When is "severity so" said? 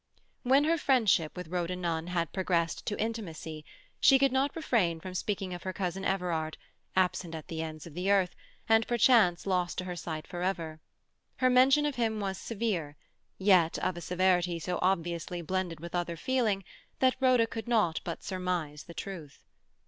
14.01-14.79